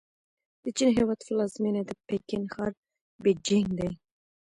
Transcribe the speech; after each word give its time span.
د 0.63 0.65
چین 0.77 0.89
هېواد 0.97 1.19
پلازمېنه 1.27 1.81
د 1.85 1.91
پکن 2.07 2.41
ښار 2.53 2.71
بیجینګ 3.23 3.67
دی. 3.79 3.91